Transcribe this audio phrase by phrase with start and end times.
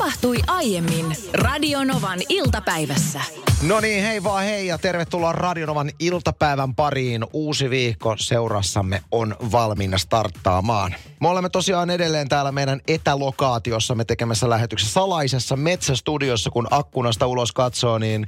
[0.00, 3.20] tapahtui aiemmin Radionovan iltapäivässä.
[3.62, 7.24] No niin, hei vaan hei ja tervetuloa Radionovan iltapäivän pariin.
[7.32, 10.94] Uusi viikko seurassamme on valmiina starttaamaan.
[11.20, 17.98] Me olemme tosiaan edelleen täällä meidän etälokaatiossamme tekemässä lähetyksessä salaisessa metsästudiossa, kun akkunasta ulos katsoo,
[17.98, 18.26] niin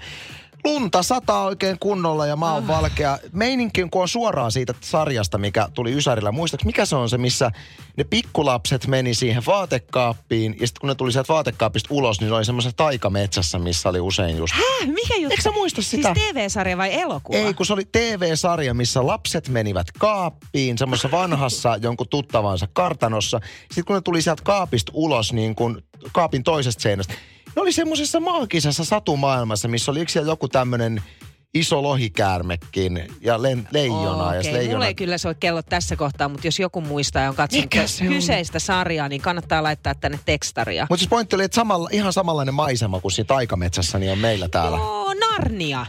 [0.65, 3.19] lunta sataa oikein kunnolla ja maa on valkea.
[3.33, 6.33] Meininki kun on suoraan siitä sarjasta, mikä tuli Ysärillä.
[6.33, 7.51] Muistatko, mikä se on se, missä
[7.97, 12.37] ne pikkulapset meni siihen vaatekaappiin ja sitten kun ne tuli sieltä vaatekaapista ulos, niin ne
[12.37, 14.55] oli semmoisessa taikametsässä, missä oli usein just...
[14.55, 14.89] Häh?
[14.89, 15.31] Mikä juttu?
[15.31, 16.15] Eikö sä muista sitä?
[16.15, 17.39] Siis TV-sarja vai elokuva?
[17.39, 23.41] Ei, kun se oli TV-sarja, missä lapset menivät kaappiin, semmoisessa vanhassa jonkun tuttavansa kartanossa.
[23.61, 25.83] Sitten kun ne tuli sieltä kaapista ulos, niin kuin
[26.13, 27.15] kaapin toisesta seinästä,
[27.57, 31.03] ne oli semmoisessa maagisessa satumaailmassa, missä oli yksi joku tämmöinen
[31.55, 34.27] iso lohikäärmekin ja len, leijona.
[34.27, 34.75] Okei, ja se okay, leijona...
[34.75, 38.05] mulla ei kyllä soi kellot tässä kohtaa, mutta jos joku muistaa ja on katsonut se
[38.05, 38.13] on?
[38.13, 40.87] kyseistä sarjaa, niin kannattaa laittaa tänne tekstaria.
[40.91, 44.49] Mutta siis pointti oli, että samalla, ihan samanlainen maisema kuin siinä taikametsässä, niin on meillä
[44.49, 44.77] täällä.
[44.77, 45.87] Joo, Narnia.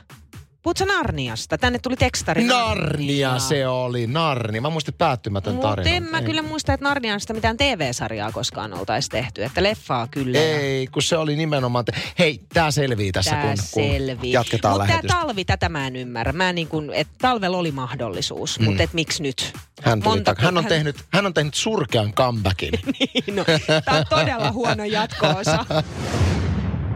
[0.63, 1.57] Puhutko Narniasta?
[1.57, 2.43] Tänne tuli tekstari.
[2.43, 4.61] Narnia se oli, Narnia.
[4.61, 5.89] Mä muistin päättymätön Mutta tarina.
[5.89, 6.25] en mä Ei.
[6.25, 9.43] kyllä muista, että Narniasta mitään TV-sarjaa koskaan oltaisi tehty.
[9.43, 10.39] Että leffaa kyllä.
[10.39, 11.85] Ei, kun se oli nimenomaan...
[11.85, 11.91] Te...
[12.19, 14.31] Hei, tää selvii tässä, Tää kun, kun selvii.
[14.31, 16.33] jatketaan Mutta tämä talvi, tätä mä en ymmärrä.
[16.33, 18.65] Mä niin kuin, että talvella oli mahdollisuus, mm.
[18.65, 19.53] mutta et miksi nyt?
[19.81, 22.71] Hän, tuli Monta- hän, on tehnyt, hän on tehnyt surkean comebackin.
[23.35, 23.45] no,
[23.85, 25.65] tämä on todella huono jatko-osa.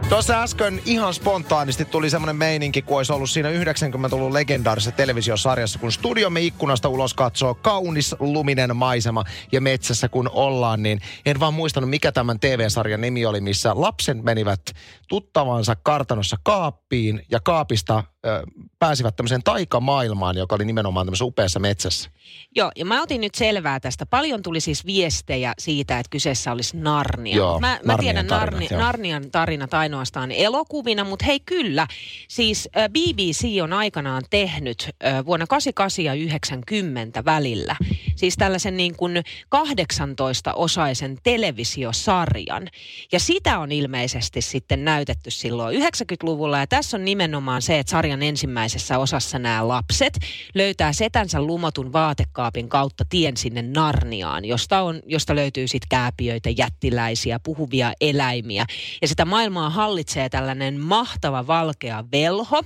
[0.09, 5.91] Tuossa äsken ihan spontaanisti tuli semmoinen meininki, kun olisi ollut siinä 90-luvun legendaarisessa televisiosarjassa, kun
[5.91, 11.89] studiomme ikkunasta ulos katsoo kaunis luminen maisema ja metsässä kun ollaan, niin en vaan muistanut,
[11.89, 14.61] mikä tämän TV-sarjan nimi oli, missä lapsen menivät
[15.07, 18.03] tuttavansa kartanossa kaappiin ja kaapista
[18.79, 22.09] pääsivät tämmöiseen taikamaailmaan, joka oli nimenomaan tämmöisessä upeassa metsässä.
[22.55, 24.05] Joo, ja mä otin nyt selvää tästä.
[24.05, 27.35] Paljon tuli siis viestejä siitä, että kyseessä olisi Narnia.
[27.35, 28.81] Joo, mä, mä tiedän tarinat, Narni, joo.
[28.81, 31.87] Narnian tarinat ainoastaan elokuvina, mutta hei kyllä.
[32.27, 34.89] Siis BBC on aikanaan tehnyt
[35.25, 37.75] vuonna 88 ja 90 välillä.
[38.17, 39.17] Siis tällaisen niin kuin
[39.55, 42.67] 18-osaisen televisiosarjan.
[43.11, 46.59] Ja sitä on ilmeisesti sitten näytetty silloin 90-luvulla.
[46.59, 50.19] Ja tässä on nimenomaan se, että sarjan ensimmäisessä osassa nämä lapset
[50.55, 57.39] löytää setänsä lumotun vaatekaapin kautta tien sinne Narniaan, josta, on, josta löytyy sitten kääpiöitä, jättiläisiä,
[57.39, 58.65] puhuvia eläimiä.
[59.01, 62.63] Ja sitä maailmaa hallitsee tällainen mahtava valkea velho,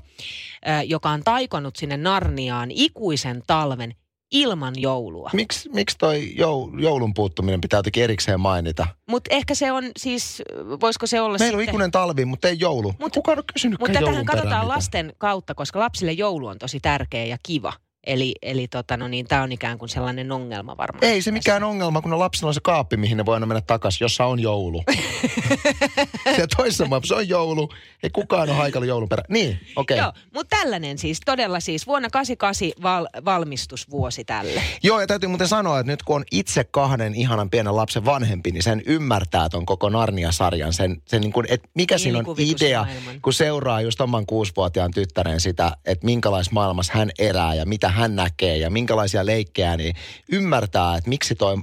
[0.88, 3.95] joka on taikonut sinne Narniaan ikuisen talven
[4.31, 5.30] ilman joulua.
[5.34, 8.88] Miksi miksi toi jou, joulun puuttuminen pitää jotenkin erikseen mainita?
[9.09, 10.42] Mutta ehkä se on siis,
[10.81, 11.74] voisiko se olla Meillä on sitten...
[11.74, 12.94] ikuinen talvi, mutta ei joulu.
[13.00, 14.68] Mut- Kukaan on kysynytkään Mutta tähän katsotaan mitään.
[14.68, 17.74] lasten kautta, koska lapsille joulu on tosi tärkeä ja kiva.
[18.07, 21.03] Eli, eli tota, no niin, tämä on ikään kuin sellainen ongelma varmaan.
[21.03, 23.62] Ei se mikään ongelma, kun on lapsilla on se kaappi, mihin ne voi aina mennä
[23.62, 24.84] takaisin, jossa on joulu.
[26.35, 27.69] se toisessa maailmassa on joulu,
[28.03, 29.25] ei kukaan ole haikalla joulun perään.
[29.29, 29.97] Niin, okei.
[29.97, 30.22] Joo, Okay.
[30.34, 34.61] mutta tällainen siis, todella siis vuonna 88 val, valmistusvuosi tälle.
[34.84, 38.51] Joo, ja täytyy muuten sanoa, että nyt kun on itse kahden ihanan pienen lapsen vanhempi,
[38.51, 40.73] niin sen ymmärtää ton koko Narnia-sarjan.
[40.73, 43.22] Sen, sen niin kuin, että mikä siinä on idea, Mielikuvitusmaailman.
[43.22, 48.16] kun seuraa just oman kuusivuotiaan tyttären sitä, että minkälaisessa maailmassa hän elää ja mitä hän
[48.16, 49.96] näkee ja minkälaisia leikkejä, niin
[50.31, 51.57] ymmärtää, että miksi toi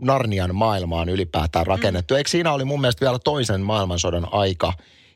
[0.00, 2.14] Narnian maailma on ylipäätään rakennettu.
[2.14, 2.18] Mm.
[2.18, 4.72] Eikö siinä oli mun mielestä vielä toisen maailmansodan aika,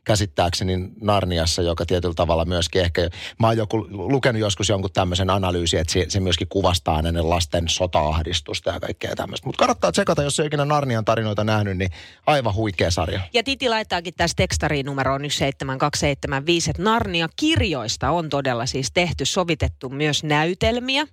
[0.08, 5.80] käsittääkseni Narniassa, joka tietyllä tavalla myöskin ehkä, mä oon joku, lukenut joskus jonkun tämmöisen analyysin,
[5.80, 9.46] että se, se myöskin kuvastaa näiden lasten sota-ahdistusta ja kaikkea tämmöistä.
[9.46, 11.90] Mutta kannattaa tsekata, jos ei ikinä Narnian tarinoita nähnyt, niin
[12.26, 13.20] aivan huikea sarja.
[13.32, 20.24] Ja Titi laittaakin tässä tekstariin numeroon 17275, että Narnia-kirjoista on todella siis tehty, sovitettu myös
[20.24, 21.06] näytelmiä,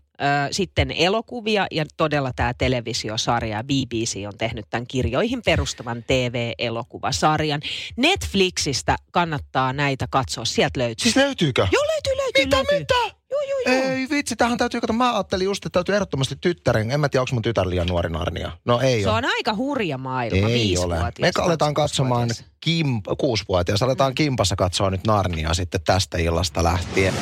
[0.51, 3.63] sitten elokuvia ja todella tämä televisiosarja.
[3.63, 7.61] BBC on tehnyt tämän kirjoihin perustuvan TV-elokuvasarjan.
[7.97, 11.03] Netflixistä kannattaa näitä katsoa, sieltä löytyy.
[11.03, 11.67] Siis löytyykö?
[11.71, 12.79] Joo, löytyy, löytyy, Mitä, löytyy.
[12.79, 13.15] mitä?
[13.31, 13.91] Joo, joo, joo.
[13.91, 14.95] Ei vitsi, tähän täytyy katsoa.
[14.97, 16.91] Mä ajattelin just, että täytyy ehdottomasti tyttären.
[16.91, 18.51] En mä tiedä, onko mun tytär liian nuori Narnia.
[18.65, 19.17] No ei Se ole.
[19.17, 20.95] on aika hurja maailma, Ei ole.
[21.19, 22.29] Me aletaan katsomaan
[22.61, 24.15] kim, kuusivuotias, aletaan Mm.
[24.15, 27.13] kimpassa katsoa nyt Narnia sitten tästä illasta lähtien.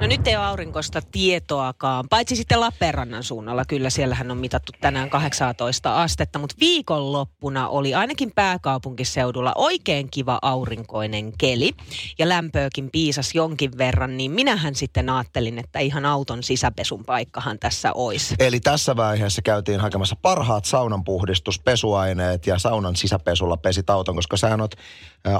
[0.00, 3.64] No nyt ei ole aurinkosta tietoakaan, paitsi sitten Lappeenrannan suunnalla.
[3.64, 11.32] Kyllä siellähän on mitattu tänään 18 astetta, mutta viikonloppuna oli ainakin pääkaupunkiseudulla oikein kiva aurinkoinen
[11.38, 11.72] keli.
[12.18, 17.92] Ja lämpöäkin piisas jonkin verran, niin minähän sitten ajattelin, että ihan auton sisäpesun paikkahan tässä
[17.92, 18.34] olisi.
[18.38, 24.56] Eli tässä vaiheessa käytiin hakemassa parhaat saunanpuhdistus, pesuaineet ja saunan sisäpesulla pesit auton, koska sä
[24.60, 24.74] oot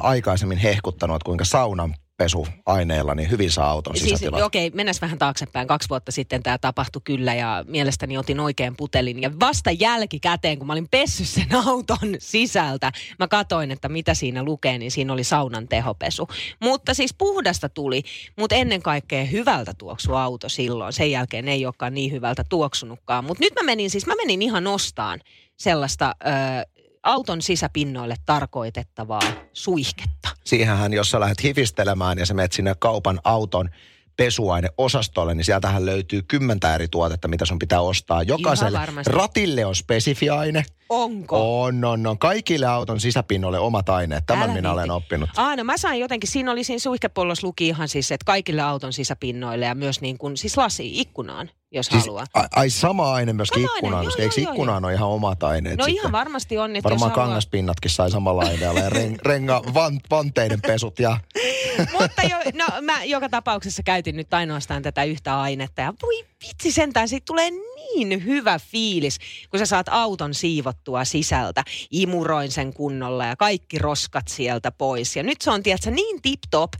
[0.02, 4.42] aikaisemmin hehkuttanut, kuinka saunan pesuaineilla, niin hyvin saa auton Siis sisätilat.
[4.42, 5.68] okei, okay, mennäs vähän taaksepäin.
[5.68, 9.22] Kaksi vuotta sitten tämä tapahtui kyllä ja mielestäni otin oikein putelin.
[9.22, 14.42] Ja vasta jälkikäteen, kun mä olin pessy sen auton sisältä, mä katoin, että mitä siinä
[14.42, 16.28] lukee, niin siinä oli saunan tehopesu.
[16.60, 18.02] Mutta siis puhdasta tuli,
[18.38, 20.92] mutta ennen kaikkea hyvältä tuoksu auto silloin.
[20.92, 23.24] Sen jälkeen ei olekaan niin hyvältä tuoksunutkaan.
[23.24, 25.20] Mutta nyt mä menin siis, mä menin ihan ostaan
[25.56, 26.77] sellaista ö,
[27.08, 29.20] auton sisäpinnoille tarkoitettavaa
[29.52, 30.28] suihketta.
[30.44, 33.70] Siihenhän, jos sä lähdet hifistelemään ja sä menet sinne kaupan auton
[34.16, 38.22] pesuaineosastolle, niin sieltähän löytyy kymmentä eri tuotetta, mitä sun pitää ostaa.
[38.22, 40.64] Jokaiselle ratille on spesifiaine.
[40.88, 41.62] Onko?
[41.62, 42.18] On, on, on.
[42.18, 44.26] Kaikille auton sisäpinnoille omat aineet.
[44.26, 45.30] Tämän Älä minä olen oppinut.
[45.36, 48.92] Aa, no mä sain jotenkin, siinä oli siinä suihkepollossa luki ihan siis, että kaikille auton
[48.92, 52.26] sisäpinnoille ja myös niin kuin, siis lasi ikkunaan, jos Siis, haluaa.
[52.56, 55.08] ai, sama aine myöskin Sama aine, ikkunaan, joo, koska joo, eikö joo, ikkunaan ole ihan
[55.08, 56.00] omat aineet No sitten?
[56.00, 57.26] ihan varmasti on, että Varmaan jos haluaa.
[57.28, 61.20] kangaspinnatkin sai samalla aineella ja ren, renga, van, vanteiden pesut ja
[62.00, 66.72] Mutta jo, no, mä joka tapauksessa käytin nyt ainoastaan tätä yhtä ainetta ja voi vitsi
[66.72, 69.18] sentään, siitä tulee niin hyvä fiilis,
[69.50, 71.64] kun sä saat auton siivottua sisältä.
[71.90, 75.16] Imuroin sen kunnolla ja kaikki roskat sieltä pois.
[75.16, 76.70] Ja nyt se on, tiedätkö, niin tip-top,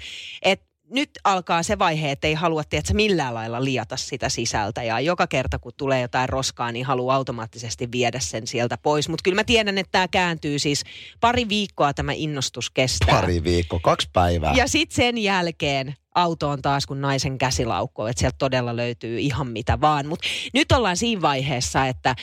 [0.43, 4.82] että nyt alkaa se vaihe, että ei halua, tiedätkö, millään lailla liata sitä sisältä.
[4.82, 9.08] Ja joka kerta, kun tulee jotain roskaa, niin haluaa automaattisesti viedä sen sieltä pois.
[9.08, 10.85] Mutta kyllä mä tiedän, että tämä kääntyy siis
[11.20, 13.20] pari viikkoa tämä innostus kestää.
[13.20, 14.52] pari viikkoa, kaksi päivää.
[14.56, 19.48] Ja sitten sen jälkeen auto on taas kuin naisen käsilaukko, että sieltä todella löytyy ihan
[19.48, 20.06] mitä vaan.
[20.06, 22.14] Mutta nyt ollaan siinä vaiheessa, että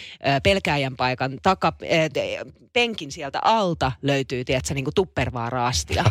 [0.44, 1.74] pelkääjän paikan taka,
[2.74, 6.04] penkin sieltä alta löytyy, tiedätkö, niin kuin tuppervaara-astia,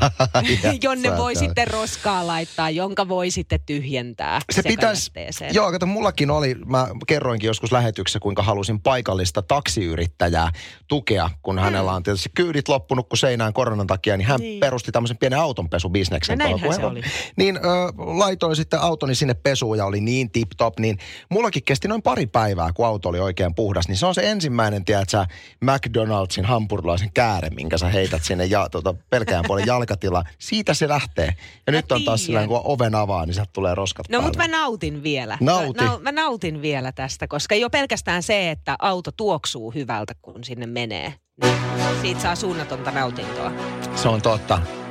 [0.83, 5.11] jonne voi sitten roskaa laittaa, jonka voi sitten tyhjentää Se pitäisi,
[5.53, 10.53] joo, kato, mullakin oli, mä kerroinkin joskus lähetyksessä, kuinka halusin paikallista taksiyrittäjää
[10.89, 14.61] tukea, kun hänellä on tietysti kyydit loppunut kuin seinään koronan takia, niin hän Niin.
[14.61, 16.39] perusti tämmöisen pienen autonpesubisneksen.
[16.39, 17.03] No näinhän se kun- oli.
[17.37, 17.61] Niin ö,
[17.97, 20.99] laitoin sitten autoni sinne pesuun ja oli niin tip-top, niin
[21.29, 23.89] mullakin kesti noin pari päivää, kun auto oli oikein puhdas.
[23.89, 25.27] Niin se on se ensimmäinen, tiedätkö,
[25.61, 30.25] McDonaldsin hampurilaisen kääre, minkä sä heität sinne ja, tuota, pelkään puolen jalkatilaan.
[30.39, 31.35] Siitä se lähtee.
[31.67, 34.49] Ja nyt on taas sillä kun oven avaa, niin sieltä tulee roskat No mutta mä
[34.49, 35.39] nautin vielä.
[35.41, 35.85] Nauti.
[35.85, 40.67] Mä, mä nautin vielä tästä, koska jo pelkästään se, että auto tuoksuu hyvältä, kun sinne
[40.67, 41.15] menee.
[41.43, 41.57] Niin
[42.01, 43.53] siitä saa suunnatonta nautintoa.
[43.97, 44.84] Se on totta.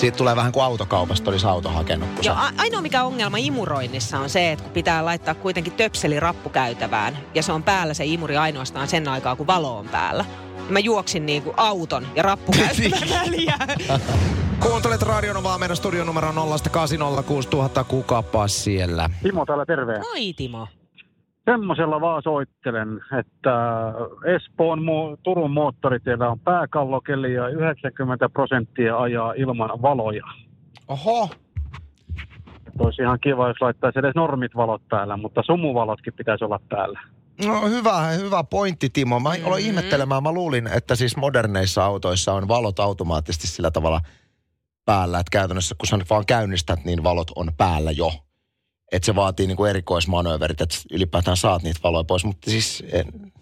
[0.00, 2.08] Siitä tulee vähän kuin autokaupasta olisi auto hakenut.
[2.22, 6.20] Joo, sä- a- ainoa mikä ongelma imuroinnissa on se, että kun pitää laittaa kuitenkin töpseli
[6.20, 10.24] rappukäytävään ja se on päällä se imuri ainoastaan sen aikaa, kun valo on päällä.
[10.56, 13.58] Ja Mä juoksin niin kuin auton ja rappukäytävän väliä.
[14.62, 19.10] Kuuntelet Radionovaa meidän studion numero 0806000 kukapa siellä.
[19.22, 19.98] Timo täällä terve.
[19.98, 20.68] Moi Timo.
[21.50, 23.52] Semmoisella vaan soittelen, että
[24.36, 24.80] Espoon
[25.22, 30.24] Turun moottoritiellä on pääkallokeli ja 90 prosenttia ajaa ilman valoja.
[30.88, 31.30] Oho,
[32.66, 37.00] Että olisi ihan kiva, jos laittaisi edes normit valot päällä, mutta sumuvalotkin pitäisi olla päällä.
[37.46, 39.20] no hyvä, hyvä pointti Timo.
[39.20, 39.46] Mä mm-hmm.
[39.46, 44.00] aloin ihmettelemään, mä luulin, että siis moderneissa autoissa on valot automaattisesti sillä tavalla
[44.84, 48.27] päällä, että käytännössä kun sä nyt vaan käynnistät, niin valot on päällä jo.
[48.92, 53.32] Että se vaatii niinku erikoismanööverit, että ylipäätään saat niitä valoja pois, mutta siis en,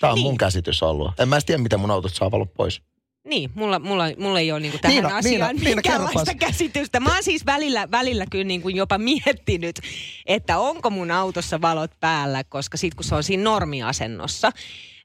[0.00, 0.26] tämä on Niin.
[0.26, 1.20] mun käsitys ollut.
[1.20, 2.82] En mä tiedä, miten mun autot saa valot pois.
[3.28, 6.48] Niin, mulla, mulla, mulla ei ole niinku tähän Niina, asiaan Niina, Niina, minkäänlaista kerropas.
[6.48, 7.00] käsitystä.
[7.00, 9.80] Mä oon siis välillä, välillä kyllä niinku jopa miettinyt,
[10.26, 14.50] että onko mun autossa valot päällä, koska sit kun se on siinä normiasennossa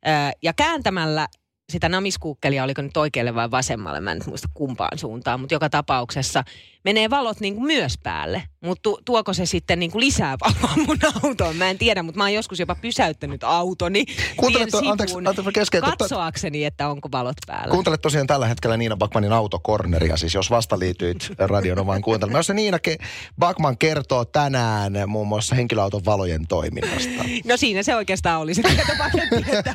[0.05, 1.27] ää, ja kääntämällä
[1.71, 5.69] sitä namiskuukkelia, oliko nyt oikealle vai vasemmalle, mä en nyt muista kumpaan suuntaan, mutta joka
[5.69, 6.43] tapauksessa
[6.83, 8.43] menee valot niinku myös päälle.
[8.61, 11.55] Mutta tu, tuoko se sitten niinku lisää valoa mun autoon?
[11.55, 14.05] Mä en tiedä, mutta mä oon joskus jopa pysäyttänyt autoni
[14.37, 17.71] Kuuntele tuo- anteeksi, anteeksi, katsoakseni, että onko valot päällä.
[17.71, 22.39] Kuuntelet tosiaan tällä hetkellä Niina Bakmanin autokorneria, siis jos vasta liityit radionomaan kuuntelemaan.
[22.39, 23.05] Jos se Niina Ke-
[23.39, 27.23] Bakman kertoo tänään muun muassa henkilöauton valojen toiminnasta.
[27.45, 28.61] No siinä se oikeastaan oli se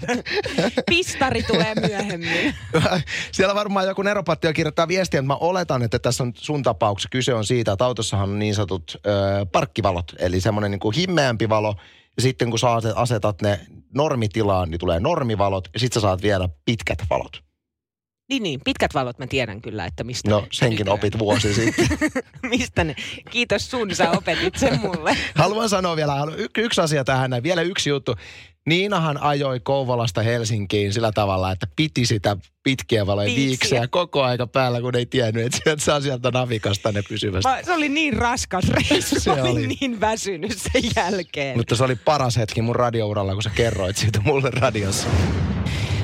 [0.90, 2.54] pistari tulee myöhemmin.
[3.32, 7.34] Siellä varmaan joku neropatti kirjoittaa viestiä, että mä oletan, että tässä on sun tapauksessa kyse
[7.34, 11.76] on siitä, että autossahan on niin sanotut ö, parkkivalot, eli semmoinen niin kuin himmeämpi valo,
[12.16, 13.60] ja sitten kun sä aset- asetat ne
[13.94, 17.42] normitilaan, niin tulee normivalot, ja sitten sä saat vielä pitkät valot.
[18.28, 21.54] Niin, niin, pitkät valot mä tiedän kyllä, että mistä No ne senkin nykyään- opit vuosi
[21.54, 21.86] sitten.
[22.50, 22.94] mistä ne?
[23.30, 25.16] Kiitos sun, sä opetit sen mulle.
[25.34, 28.16] Haluan sanoa vielä y- yksi asia tähän vielä yksi juttu.
[28.66, 33.46] Niinahan ajoi Kouvolasta Helsinkiin sillä tavalla, että piti sitä pitkiä valoja Viiksiä.
[33.48, 37.48] viiksejä koko aika päällä, kun ei tiennyt, että sieltä saa sieltä navikasta ne pysyvästi.
[37.50, 39.66] Mä, se oli niin raskas reissu, Se mä olin oli.
[39.66, 41.56] niin väsynyt sen jälkeen.
[41.56, 45.08] Mutta se oli paras hetki mun radiouralla, kun sä kerroit siitä mulle radiossa.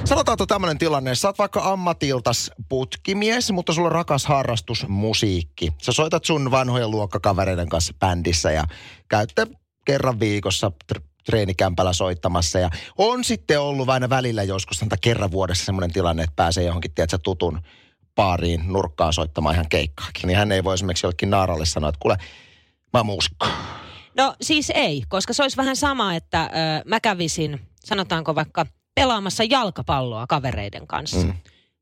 [0.05, 5.73] Sanotaanko tämmöinen tilanne, sä oot vaikka ammatiltas putkimies, mutta sulla on rakas harrastus musiikki.
[5.83, 8.65] Sä soitat sun vanhojen luokkakavereiden kanssa bändissä ja
[9.09, 9.47] käytte
[9.85, 10.73] kerran viikossa
[11.25, 12.59] treenikämpällä soittamassa.
[12.59, 16.95] Ja on sitten ollut aina välillä joskus santa kerran vuodessa semmoinen tilanne, että pääsee johonkin,
[16.95, 17.61] tiedätkö, tutun
[18.15, 20.27] baariin nurkkaan soittamaan ihan keikkaakin.
[20.27, 22.17] Niin hän ei voi esimerkiksi jollekin naaralle sanoa, että kuule,
[22.93, 23.47] mä muusikko.
[24.17, 26.49] No siis ei, koska se olisi vähän sama, että ö,
[26.85, 31.35] mä kävisin, sanotaanko vaikka pelaamassa jalkapalloa kavereiden kanssa mm.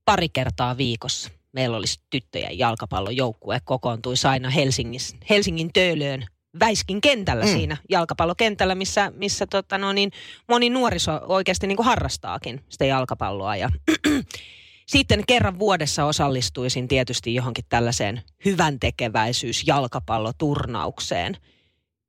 [0.04, 1.30] pari kertaa viikossa.
[1.52, 5.00] Meillä olisi tyttöjen jalkapallojoukkue, kokoontuisi aina Helsingin,
[5.30, 6.26] Helsingin Töölöön
[6.60, 7.50] Väiskin kentällä mm.
[7.50, 10.12] siinä jalkapallokentällä, missä, missä tota no niin,
[10.48, 13.56] moni nuoriso oikeasti niin kuin harrastaakin sitä jalkapalloa.
[13.56, 13.70] Ja
[14.86, 21.36] sitten kerran vuodessa osallistuisin tietysti johonkin tällaiseen hyvän tekeväisyys jalkapalloturnaukseen.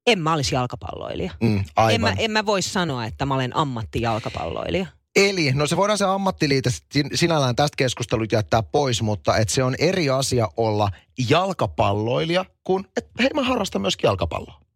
[0.08, 1.32] En mä olisi jalkapalloilija.
[1.42, 1.94] Mm, aivan.
[1.94, 4.97] En mä, en mä voi sanoa, että mä olen ammattijalkapalloilija.
[5.18, 6.70] Eli, no se voidaan se ammattiliite
[7.14, 10.90] sinällään tästä keskustelut jättää pois, mutta että se on eri asia olla
[11.30, 14.67] jalkapalloilija kuin, että hei mä harrastan myös jalkapalloa.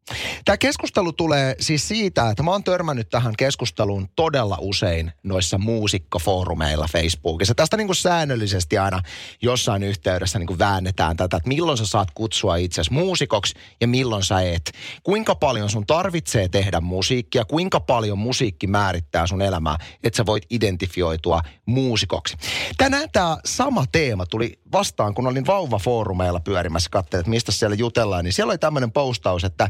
[0.46, 6.88] Tämä keskustelu tulee siis siitä, että mä oon törmännyt tähän keskusteluun todella usein noissa muusikkofoorumeilla
[6.92, 7.56] Facebookissa.
[7.56, 9.02] Tästä niin kuin säännöllisesti aina
[9.42, 14.24] jossain yhteydessä niin kuin väännetään tätä, että milloin sä saat kutsua itsesi muusikoksi ja milloin
[14.24, 14.72] sä et.
[15.04, 20.46] Kuinka paljon sun tarvitsee tehdä musiikkia, kuinka paljon musiikki määrittää sun elämää, että sä voit
[20.50, 22.38] identifioitua muusikoksi.
[22.78, 28.24] Tänään tämä sama teema tuli vastaan, kun olin vauvafoorumeilla pyörimässä, katselin, että mistä siellä jutellaan,
[28.24, 29.70] niin siellä oli tämmöinen postaus, että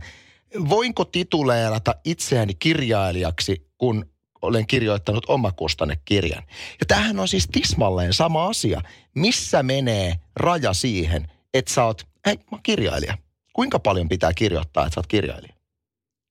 [0.70, 4.06] voinko tituleerata itseäni kirjailijaksi, kun
[4.42, 6.44] olen kirjoittanut omakustannekirjan.
[6.80, 8.82] Ja tämähän on siis tismalleen sama asia.
[9.16, 13.18] Missä menee raja siihen, että sä oot, hei mä oon kirjailija.
[13.54, 15.61] Kuinka paljon pitää kirjoittaa, että sä oot kirjailija?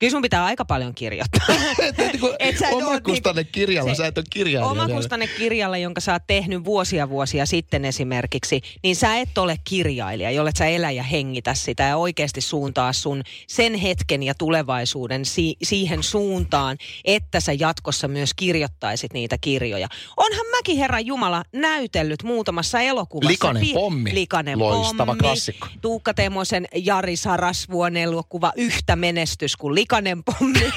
[0.00, 1.46] Kyllä sun pitää aika paljon kirjoittaa.
[2.38, 4.70] Et sä omakustanne kirjalla, sä et ole kirjailija.
[4.82, 10.30] Omakustanne kirjalla, jonka sä oot tehnyt vuosia vuosia sitten esimerkiksi, niin sä et ole kirjailija,
[10.30, 15.56] jolle sä elä ja hengitä sitä ja oikeasti suuntaa sun sen hetken ja tulevaisuuden si-
[15.62, 19.88] siihen suuntaan, että sä jatkossa myös kirjoittaisit niitä kirjoja.
[20.16, 23.30] Onhan mäkin Herran Jumala näytellyt muutamassa elokuvassa.
[23.30, 24.14] Likanen pommi.
[24.14, 25.20] Likanen Loistava pommi.
[25.20, 25.68] klassikko.
[25.80, 29.89] Tuukka Temosen Jari Sarasvuon elokuva yhtä menestys kuin likainen
[30.24, 30.60] pommi.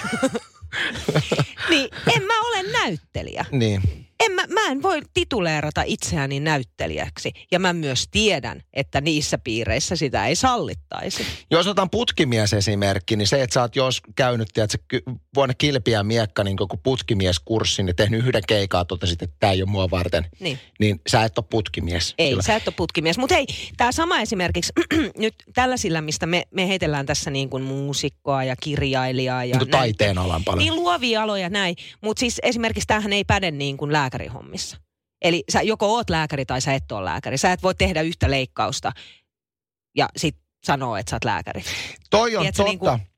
[1.69, 3.45] niin en mä ole näyttelijä.
[3.51, 3.81] Niin.
[4.25, 7.31] En mä, mä en voi tituleerata itseäni näyttelijäksi.
[7.51, 11.25] Ja mä myös tiedän, että niissä piireissä sitä ei sallittaisi.
[11.51, 15.01] Jos otan putkimies esimerkki, niin se, että sä oot jos käynyt, tiedätkö,
[15.35, 19.69] vuonna kilpiä miekka, niin kuin putkimieskurssin ja tehnyt yhden keikaa, totesit, että tämä ei ole
[19.69, 20.25] mua varten.
[20.39, 20.59] Niin.
[20.79, 22.15] Niin sä et ole putkimies.
[22.17, 22.43] Ei, Kyllä.
[22.43, 23.17] sä et ole putkimies.
[23.17, 23.45] Mutta hei,
[23.77, 24.73] tämä sama esimerkiksi
[25.17, 29.45] nyt tällaisilla, mistä me, me heitellään tässä niin kuin muusikkoa ja kirjailijaa.
[29.45, 30.59] Ja Niin taiteen alan paljon.
[30.59, 31.75] Niin luovia aloja näin.
[32.01, 34.77] Mutta siis esimerkiksi tämähän ei päde niin kuin lääkärihommissa.
[35.21, 37.37] Eli sä joko oot lääkäri tai sä et ole lääkäri.
[37.37, 38.91] Sä et voi tehdä yhtä leikkausta
[39.97, 41.63] ja sit sanoa, että sä oot lääkäri.
[42.09, 42.69] Toi on Tiedätkö, totta.
[42.69, 43.12] niin kuin-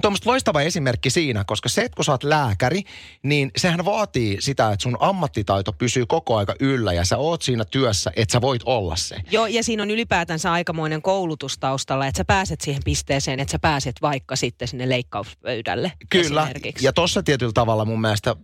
[0.00, 2.82] Tuommoista loistava esimerkki siinä, koska se, että kun sä oot lääkäri,
[3.22, 7.64] niin sehän vaatii sitä, että sun ammattitaito pysyy koko aika yllä ja sä oot siinä
[7.64, 9.16] työssä, että sä voit olla se.
[9.30, 13.58] Joo, ja siinä on ylipäätänsä aikamoinen koulutus taustalla, että sä pääset siihen pisteeseen, että sä
[13.58, 16.48] pääset vaikka sitten sinne leikkauspöydälle Kyllä,
[16.80, 18.36] ja tuossa tietyllä tavalla mun mielestä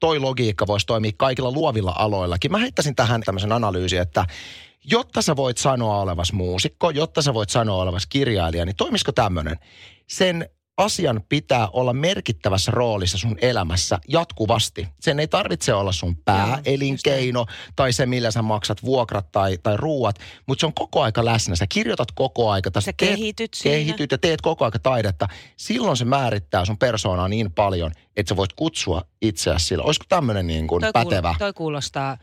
[0.00, 2.52] toi logiikka voisi toimia kaikilla luovilla aloillakin.
[2.52, 4.26] Mä heittäisin tähän tämmöisen analyysin, että
[4.84, 9.58] jotta sä voit sanoa olevas muusikko, jotta sä voit sanoa olevas kirjailija, niin toimisiko tämmöinen?
[10.06, 14.88] Sen asian pitää olla merkittävässä roolissa sun elämässä jatkuvasti.
[15.00, 20.18] Sen ei tarvitse olla sun pääelinkeino tai se, millä sä maksat vuokrat tai, tai ruuat,
[20.46, 21.56] mutta se on koko aika läsnä.
[21.56, 22.70] Sä kirjoitat koko aika.
[22.80, 23.76] Sä teet- kehityt siinä.
[23.76, 25.28] kehityt ja teet koko aika taidetta.
[25.56, 29.84] Silloin se määrittää sun persoonaa niin paljon, että sä voit kutsua itseäsi sillä.
[29.84, 31.28] Olisiko tämmöinen niin kuin toi, pätevä?
[31.28, 32.18] Kuul, toi kuulostaa,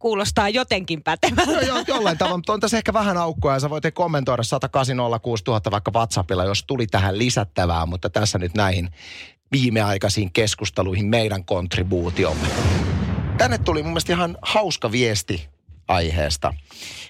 [0.00, 1.52] kuulostaa jotenkin pätevältä.
[1.52, 4.42] No, jo, jollain tavalla, mutta on tässä ehkä vähän aukkoa ja sä voit kommentoida
[5.68, 8.90] 1806000 vaikka WhatsAppilla, jos tuli tähän lisättävää, mutta tässä nyt näihin
[9.52, 12.48] viimeaikaisiin keskusteluihin meidän kontribuutiomme.
[13.38, 15.48] Tänne tuli mun mielestä ihan hauska viesti
[15.90, 16.54] aiheesta.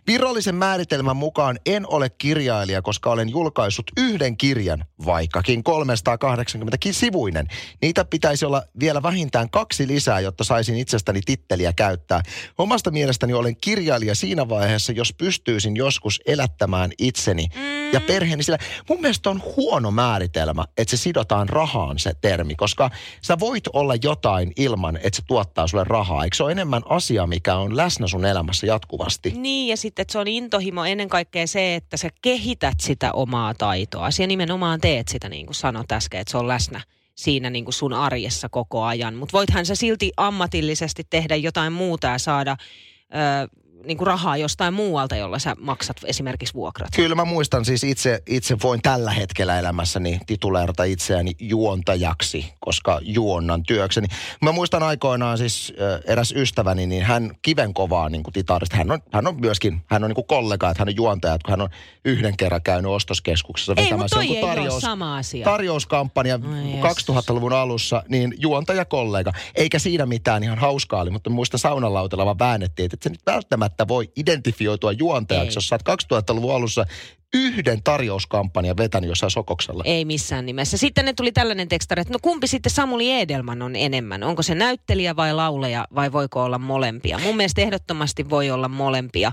[0.06, 7.46] Virallisen määritelmän mukaan en ole kirjailija, koska olen julkaissut yhden kirjan, vaikkakin 380 sivuinen.
[7.82, 12.22] Niitä pitäisi olla vielä vähintään kaksi lisää, jotta saisin itsestäni titteliä käyttää.
[12.58, 17.92] Omasta mielestäni olen kirjailija siinä vaiheessa, jos pystyisin joskus elättämään itseni mm.
[17.92, 18.42] ja perheeni.
[18.42, 18.58] Sillä
[18.88, 22.90] mun mielestä on huono määritelmä, että se sidotaan rahaan se termi, koska
[23.22, 26.24] sä voit olla jotain ilman, että se tuottaa sulle rahaa.
[26.24, 29.32] Eikö se ole enemmän asia, mikä on läsnä sun elämässä jatkuvasti?
[29.36, 33.54] Niin, ja sitten että se on intohimo ennen kaikkea se, että sä kehität sitä omaa
[33.54, 34.08] taitoa.
[34.20, 36.80] Ja nimenomaan teet sitä, niin kuin sanoit äsken, että se on läsnä
[37.14, 39.14] siinä niin kuin sun arjessa koko ajan.
[39.14, 44.74] Mutta voithan sä silti ammatillisesti tehdä jotain muuta ja saada ö, niin kuin rahaa jostain
[44.74, 46.88] muualta, jolla sä maksat esimerkiksi vuokrat.
[46.96, 53.62] Kyllä mä muistan siis itse, itse voin tällä hetkellä elämässäni tituleerata itseäni juontajaksi, koska juonnan
[53.62, 54.08] työkseni.
[54.42, 55.72] Mä muistan aikoinaan siis
[56.04, 58.76] eräs ystäväni, niin hän kivenkovaa niin kuin titarista.
[58.76, 61.46] Hän on, hän on myöskin, hän on niin kuin kollega, että hän on juontaja, että
[61.46, 61.68] kun hän on
[62.04, 65.44] yhden kerran käynyt ostoskeskuksessa ei, vetämässä ei, tarjous, sama asia.
[65.44, 66.34] tarjouskampanja
[66.82, 69.32] Ai 2000-luvun alussa, niin juontajakollega.
[69.54, 73.69] Eikä siinä mitään ihan hauskaa oli, mutta muista saunalautella vaan väännettiin, että se nyt välttämättä
[73.70, 75.56] välttämättä voi identifioitua juontajaksi, Ei.
[75.56, 76.86] jos sä oot 2000-luvun alussa
[77.34, 79.82] yhden tarjouskampanjan vetänyt jossain sokoksella.
[79.86, 80.76] Ei missään nimessä.
[80.76, 84.22] Sitten ne tuli tällainen tekstari, että no kumpi sitten Samuli Edelman on enemmän?
[84.22, 87.18] Onko se näyttelijä vai lauleja vai voiko olla molempia?
[87.18, 89.32] Mun mielestä ehdottomasti voi olla molempia.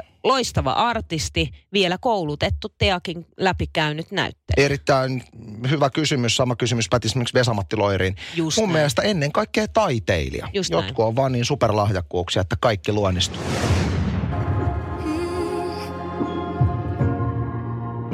[0.00, 4.66] Ö, loistava artisti, vielä koulutettu teakin läpikäynyt näyttelijä.
[4.66, 5.22] Erittäin
[5.70, 6.36] hyvä kysymys.
[6.36, 8.16] Sama kysymys pätisi esimerkiksi Vesamatti Loiriin.
[8.36, 8.76] Just Mun näin.
[8.76, 10.48] mielestä ennen kaikkea taiteilija.
[10.52, 11.08] Just Jotkut näin.
[11.08, 13.42] on vaan niin superlahjakkuuksia, että kaikki luonnistuu.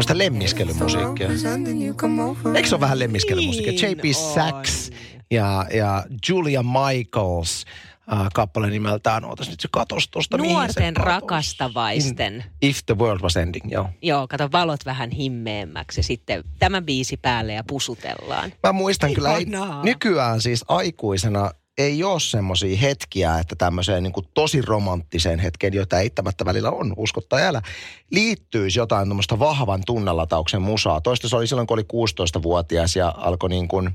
[0.07, 1.29] Tämmöistä lemmiskelymusiikkia.
[2.55, 3.73] Eikö se ole vähän lemmiskelymusiikkia?
[3.73, 4.17] Niin J.P.
[4.35, 4.91] Sachs
[5.31, 7.65] ja, ja Julia Michaels
[8.13, 9.25] äh, kappale nimeltään.
[9.25, 10.37] Ootas nyt se katos tuosta.
[10.37, 11.07] Nuorten katos.
[11.07, 12.35] rakastavaisten.
[12.35, 13.89] In, if the world was ending, joo.
[14.03, 18.53] Joo, kato valot vähän himmeämmäksi ja sitten tämä biisi päälle ja pusutellaan.
[18.63, 19.85] Mä muistan kyllä, ei, Ihanaa.
[19.85, 26.01] nykyään siis aikuisena ei ole semmoisia hetkiä, että tämmöiseen niin kuin tosi romanttiseen hetkeen, joita
[26.01, 27.63] eittämättä välillä on, uskot tai älä,
[28.11, 31.01] liittyisi jotain tämmöistä vahvan tunnelatauksen musaa.
[31.01, 33.91] Toista se oli silloin, kun oli 16-vuotias ja alkoi niin kuin,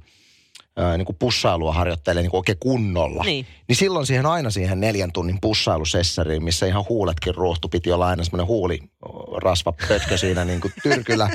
[0.75, 3.23] ää, niin kuin pussailua harjoittelemaan niin kuin oikein kunnolla.
[3.23, 3.45] Niin.
[3.67, 8.23] niin silloin siihen aina siihen neljän tunnin pussailusessariin, missä ihan huuletkin ruohtu, piti olla aina
[8.23, 8.98] semmoinen huulirasva
[9.87, 11.29] pötkö siinä niin kuin tyrkyllä.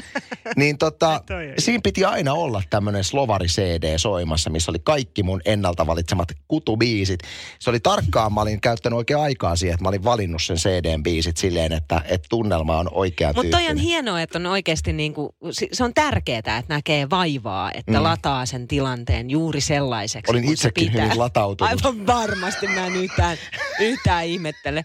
[0.57, 1.23] niin tota,
[1.59, 7.21] siinä piti aina olla tämmöinen slovari CD soimassa, missä oli kaikki mun ennalta valitsemat kutubiisit.
[7.59, 11.03] Se oli tarkkaan, mä olin käyttänyt oikein aikaa siihen, että mä olin valinnut sen CDn
[11.03, 15.35] biisit silleen, että, että tunnelma on oikea Mutta toi on hienoa, että on oikeasti niinku,
[15.51, 18.03] si- se on tärkeää, että näkee vaivaa, että Mm.
[18.03, 20.31] lataa sen tilanteen juuri sellaiseksi.
[20.33, 21.05] Olin itsekin pitää.
[21.05, 21.71] hyvin latautunut.
[21.71, 23.37] Aivan varmasti mä en yhtään,
[23.81, 24.85] yhtään ihmettele.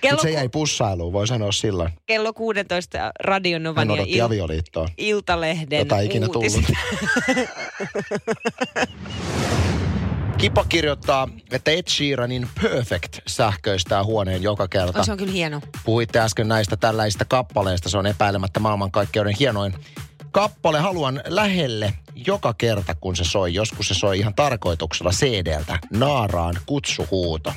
[0.00, 1.90] Kello, Mutta se jäi pussailuun, voi sanoa silloin.
[2.06, 4.88] Kello 16 Radionovan Hän ja odotti avioliittoon.
[4.98, 6.52] Iltalehden Jota ikinä tullut.
[10.38, 14.98] Kipa kirjoittaa, että Ed Sheeranin Perfect sähköistää huoneen joka kerta.
[14.98, 15.60] Oh, se on kyllä hieno.
[15.84, 17.88] Puhuitte äsken näistä tällaisista kappaleista.
[17.88, 19.74] Se on epäilemättä maailmankaikkeuden hienoin
[20.30, 20.78] kappale.
[20.78, 23.54] Haluan lähelle joka kerta, kun se soi.
[23.54, 25.78] Joskus se soi ihan tarkoituksella CD-ltä.
[25.90, 27.52] Naaraan kutsuhuuto.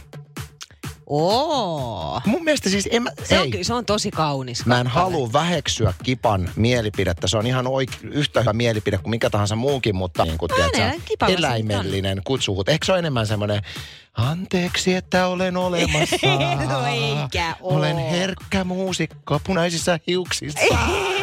[1.09, 2.21] Oo.
[2.25, 2.89] Mun mielestä siis...
[2.91, 3.41] En mä, Se ei.
[3.41, 7.27] on, kyllä, se on tosi kaunis Mä en halua väheksyä Kipan mielipidettä.
[7.27, 11.25] Se on ihan oik- yhtä hyvä mielipide kuin mikä tahansa muukin, mutta niin kuin, tiedätkö,
[11.27, 12.69] eläimellinen kutsuhut.
[12.69, 13.61] Eikö se ole enemmän semmoinen,
[14.13, 16.17] anteeksi, että olen olemassa.
[16.69, 18.11] No eikä Olen oo.
[18.11, 20.59] herkkä muusikko punaisissa hiuksissa.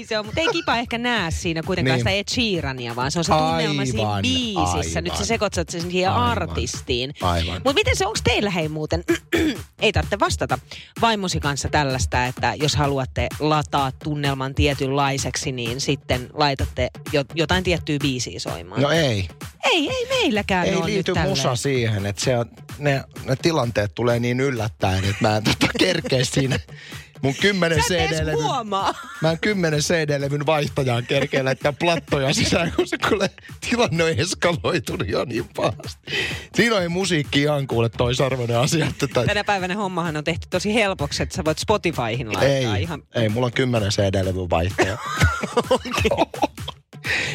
[0.00, 2.00] Ei, se on, mutta ei Kipa ehkä näe siinä kuitenkaan Niin.
[2.00, 5.00] sitä Ed Sheerania, vaan se on se tunnelma siinä Aivan, biisissä.
[5.00, 5.24] Nyt aivan.
[5.24, 6.26] sä sekoitat sen siihen Aivan.
[6.28, 7.14] artistiin.
[7.22, 7.54] Aivan.
[7.54, 9.04] Mutta miten se, onko teillä hei muuten,
[9.80, 10.58] ei tarvitse vastata
[11.00, 17.98] vaimosi kanssa tällaista, että jos haluatte lataa tunnelman tietynlaiseksi, niin sitten laitatte jo, jotain tiettyä
[18.02, 18.82] biisiä soimaan.
[18.82, 19.28] No ei.
[19.64, 22.46] Ei, ei meilläkään Ei ole liity nyt musa siihen, että se on,
[22.78, 26.58] ne, ne tilanteet tulee niin yllättäen, että mä en tota kerkeä siinä
[27.22, 28.94] mun kymmenen Sä et edes CD-levyn huomaa.
[29.22, 33.30] Mä en kymmenen CD-levyn vaihtajaan kerkeä laittaa plattoja sisään, kun se kuule
[33.70, 36.12] tilanne on eskaloitunut jo niin pahasti.
[36.54, 38.86] Siinä on musiikki ihan kuule toisarvoinen asia.
[38.86, 39.26] Että tai...
[39.26, 43.02] Tänä päivänä hommahan on tehty tosi helpoksi, että sä voit Spotifyhin laittaa Ei, ihan...
[43.14, 44.98] ei, mulla on kymmenen CD-levyn vaihtaja.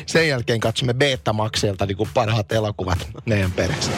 [0.05, 3.95] Sen jälkeen katsomme Betamaxilta niin kuin parhaat elokuvat meidän perheestä.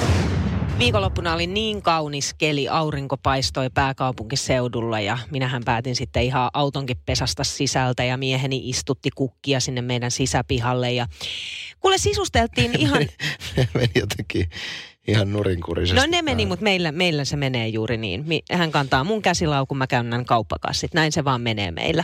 [0.79, 7.43] Viikonloppuna oli niin kaunis keli, aurinko paistoi pääkaupunkiseudulla ja minähän päätin sitten ihan autonkin pesasta
[7.43, 11.07] sisältä ja mieheni istutti kukkia sinne meidän sisäpihalle ja
[11.79, 13.07] kuule sisusteltiin ihan,
[13.57, 14.49] Ne meni jotenkin
[15.07, 16.01] ihan nurinkurisesti.
[16.01, 18.25] no ne meni, mutta meillä, meillä se menee juuri niin.
[18.51, 22.03] Hän kantaa mun käsilaukun, mä käynnän kauppakassit, näin se vaan menee meillä.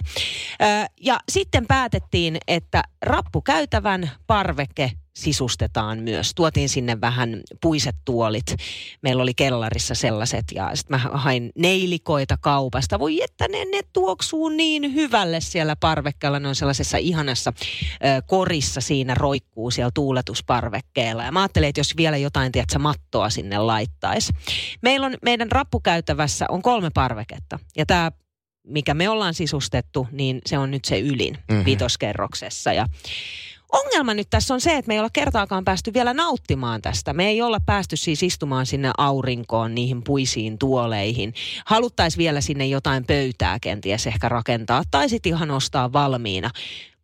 [0.61, 0.65] Ö,
[1.01, 6.31] ja sitten päätettiin, että rappukäytävän parveke sisustetaan myös.
[6.35, 8.55] Tuotiin sinne vähän puiset tuolit.
[9.01, 12.99] Meillä oli kellarissa sellaiset ja sitten mä hain neilikoita kaupasta.
[12.99, 16.39] Voi että ne, ne tuoksuu niin hyvälle siellä parvekkeella.
[16.39, 21.23] Ne on sellaisessa ihanassa ö, korissa siinä roikkuu siellä tuuletusparvekkeella.
[21.23, 24.33] Ja mä ajattelin, että jos vielä jotain, tiedätkö, mattoa sinne laittaisi.
[24.81, 27.59] Meillä on, meidän rappukäytävässä on kolme parveketta.
[27.77, 28.11] Ja tämä
[28.67, 31.43] mikä me ollaan sisustettu, niin se on nyt se ylin Mhm.
[31.49, 31.65] mm-hmm.
[31.65, 32.73] vitoskerroksessa.
[32.73, 32.85] Ja
[33.73, 37.13] Ongelma nyt tässä on se, että me ei olla kertaakaan päästy vielä nauttimaan tästä.
[37.13, 41.33] Me ei olla päästy siis istumaan sinne aurinkoon, niihin puisiin tuoleihin.
[41.65, 46.49] Haluttaisiin vielä sinne jotain pöytää kenties ehkä rakentaa tai sitten ihan ostaa valmiina.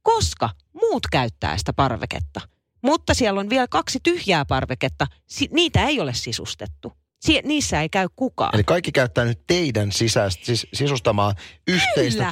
[0.01, 2.41] Koska muut käyttää sitä parveketta.
[2.81, 5.07] Mutta siellä on vielä kaksi tyhjää parveketta.
[5.51, 6.93] Niitä ei ole sisustettu.
[7.19, 8.55] Sie- niissä ei käy kukaan.
[8.55, 11.33] Eli kaikki käyttää nyt teidän sisäistä, siis sisustamaa
[11.67, 12.29] yhteistä Kyllä.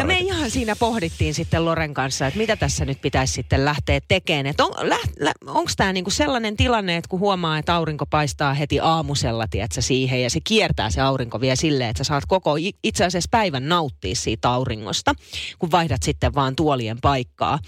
[0.00, 4.00] Ja me ihan siinä pohdittiin sitten Loren kanssa, että mitä tässä nyt pitäisi sitten lähteä
[4.08, 4.46] tekemään.
[4.46, 8.54] Että on, lä, lä, onko tämä niinku sellainen tilanne, että kun huomaa, että aurinko paistaa
[8.54, 12.56] heti aamusella, tiedätkö, siihen ja se kiertää se aurinko vielä silleen, että sä saat koko
[12.82, 15.14] itse asiassa päivän nauttia siitä auringosta,
[15.58, 17.58] kun vaihdat sitten vaan tuolien paikkaa.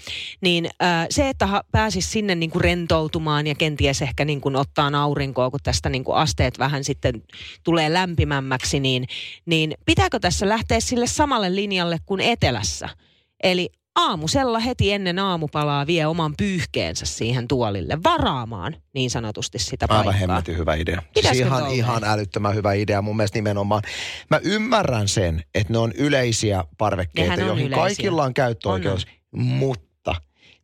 [0.41, 5.59] Niin äh, se, että pääsis sinne niinku rentoutumaan ja kenties ehkä niinku ottaa aurinkoa, kun
[5.63, 7.23] tästä niinku asteet vähän sitten
[7.63, 9.07] tulee lämpimämmäksi, niin,
[9.45, 12.89] niin pitääkö tässä lähteä sille samalle linjalle kuin etelässä?
[13.43, 19.99] Eli aamusella heti ennen aamupalaa vie oman pyyhkeensä siihen tuolille varaamaan niin sanotusti sitä paikkaa.
[19.99, 21.01] Aivan hemmetin hyvä idea.
[21.01, 23.81] Siis Pitäisikö ihan, ihan älyttömän hyvä idea mun mielestä nimenomaan.
[24.29, 27.83] Mä ymmärrän sen, että ne on yleisiä parvekkeita, on joihin yleisiä.
[27.83, 29.07] kaikilla on käyttöoikeus.
[29.31, 29.88] Mutta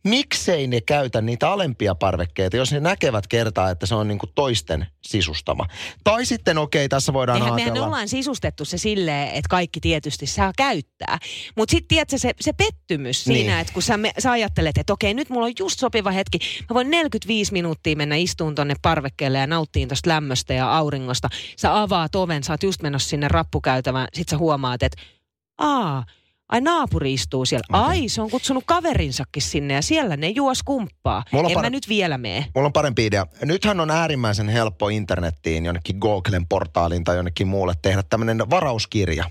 [0.06, 4.88] miksei ne käytä niitä alempia parvekkeita, jos ne näkevät kertaa, että se on niinku toisten
[5.08, 5.66] sisustama.
[6.04, 7.86] Tai sitten okei, tässä voidaan Mehän, mehän ajatella...
[7.88, 11.18] ollaan sisustettu se silleen, että kaikki tietysti saa käyttää.
[11.58, 13.38] Mutta sitten tiedätkö se, se pettymys Niin.
[13.38, 16.40] siinä, että kun sä, me, sä ajattelet, että okei nyt mulla on just sopiva hetki.
[16.70, 21.30] Mä voin 45 minuuttia mennä istuun tonne parvekkeelle ja nauttiin tosta lämmöstä ja auringosta.
[21.58, 24.08] Sä avaat oven, sä oot just menossa sinne rappukäytävään.
[24.14, 25.02] Sit sä huomaat, että
[25.58, 26.06] aa,
[26.50, 27.66] ai naapuri istuu siellä.
[27.72, 31.24] Ai, se on kutsunut kaverinsakin sinne ja siellä ne juos kumppaa.
[31.32, 32.46] Mulla En par- mä nyt vielä mene.
[32.56, 33.28] Mulla on parempi idea.
[33.42, 39.26] Nythän on äärimmäisen helppo internettiin, jonnekin Googlen portaaliin tai jonnekin muulle tehdä tämmöinen varauskirja.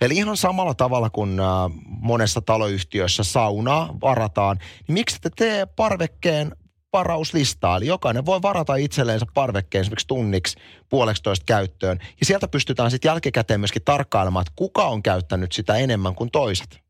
[0.00, 1.46] Eli ihan samalla tavalla kuin äh,
[1.86, 4.56] monessa taloyhtiössä saunaa varataan,
[4.88, 6.56] niin miksi te tee parvekkeen
[6.92, 7.76] varauslistaa?
[7.76, 11.98] Eli jokainen voi varata itselleensä parvekkeen esimerkiksi tunniksi puoleksitoista käyttöön.
[12.20, 16.87] Ja sieltä pystytään sitten jälkikäteen myöskin tarkkailemaan, että kuka on käyttänyt sitä enemmän kuin toiset.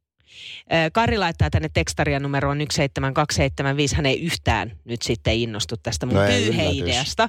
[0.92, 3.96] Kari laittaa tänne tekstaria numeroon 17275.
[3.96, 7.28] Hän ei yhtään nyt sitten innostu tästä mun No ei pyyheideasta.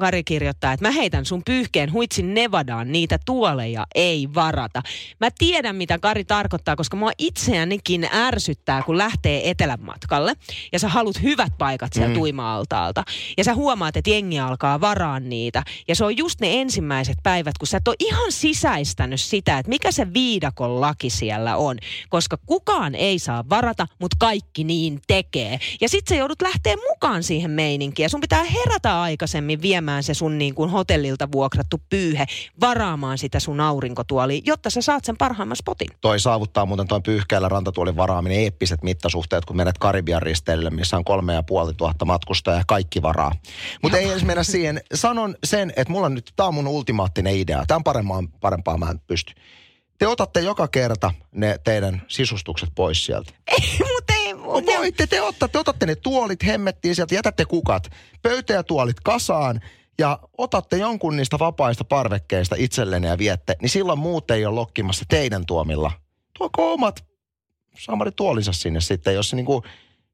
[0.00, 4.82] Kari kirjoittaa, että mä heitän sun pyyhkeen huitsin Nevadaan, niitä tuoleja ei varata.
[5.20, 10.34] Mä tiedän, mitä Kari tarkoittaa, koska mua itseänikin ärsyttää, kun lähtee etelän matkalle
[10.72, 12.14] ja sä haluat hyvät paikat sieltä mm.
[12.14, 13.04] tuima-altaalta.
[13.36, 15.62] Ja sä huomaat, että jengi alkaa varaa niitä.
[15.88, 19.70] Ja se on just ne ensimmäiset päivät, kun sä et ole ihan sisäistänyt sitä, että
[19.70, 21.78] mikä se viidakon laki siellä on.
[22.10, 25.58] Koska kukaan ei saa varata, mutta kaikki niin tekee.
[25.80, 28.04] Ja sit sä joudut lähteä mukaan siihen meininkiin.
[28.04, 32.26] Ja sun pitää herätä aikaisemmin viemään se sun niin kuin hotellilta vuokrattu pyyhe,
[32.60, 35.88] varaamaan sitä sun aurinkotuoliin, jotta sä saat sen parhaimman spotin.
[36.00, 41.04] Toi saavuttaa muuten tuon pyyhkeellä rantatuolin varaaminen eeppiset mittasuhteet, kun menet Karibian risteilylle, missä on
[41.04, 43.32] kolme ja puoli tuhatta matkustajaa ja kaikki varaa.
[43.82, 44.80] Mutta ei edes mennä siihen.
[44.94, 47.64] Sanon sen, että mulla on nyt, tää on mun ultimaattinen idea.
[47.66, 49.34] Tämä on parempaa, parempaa mä en pysty.
[50.00, 53.32] Te otatte joka kerta ne teidän sisustukset pois sieltä.
[53.78, 57.90] Mutta ei, No voitte, te otatte, otatte ne tuolit hemmettiin sieltä, jätätte kukat,
[58.22, 59.60] pöytä ja tuolit kasaan
[59.98, 65.04] ja otatte jonkun niistä vapaista parvekkeista itsellenne ja viette, niin silloin muut ei ole lokkimassa
[65.08, 65.92] teidän tuomilla.
[66.38, 67.04] Tuoko omat
[67.78, 69.62] samari tuolinsa sinne sitten, jos se niinku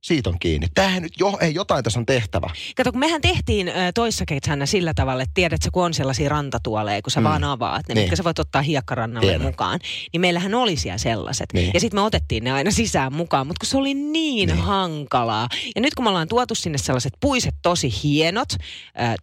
[0.07, 0.67] siitä on kiinni.
[0.75, 2.51] Tämähän nyt jo, ei jotain tässä on tehtävä.
[2.77, 7.11] Kato, kun mehän tehtiin toissa kesänä sillä tavalla, että tiedätkö, kun on sellaisia rantatuoleja, kun
[7.11, 7.25] sä Mm.
[7.25, 8.03] vaan avaat ne, Niin.
[8.03, 9.47] mitkä sä voit ottaa hiekkarannalle Tiedän.
[9.47, 9.81] mukaan,
[10.13, 11.47] niin meillähän oli siellä sellaiset.
[11.53, 11.71] Niin.
[11.75, 14.59] Ja sitten me otettiin ne aina sisään mukaan, mutta kun se oli niin, Niin.
[14.59, 15.49] hankalaa.
[15.75, 18.57] Ja nyt kun me ollaan tuotu sinne sellaiset puiset, tosi hienot ö,